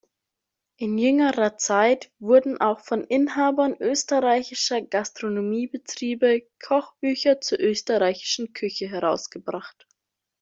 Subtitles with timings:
[0.77, 9.87] In jüngerer Zeit wurden auch von Inhabern österreichischer Gastronomiebetriebe Kochbücher zur österreichischen Küche herausgebracht.